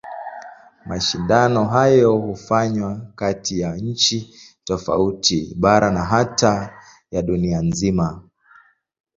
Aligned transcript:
Mashindano 0.89 1.65
hayo 1.65 2.17
hufanywa 2.17 2.99
kati 3.15 3.59
ya 3.59 3.75
nchi 3.75 4.33
tofauti, 4.63 5.55
bara 5.59 5.91
na 5.91 6.03
hata 6.05 6.79
ya 7.11 7.21
dunia 7.21 7.61
nzima. 7.61 8.23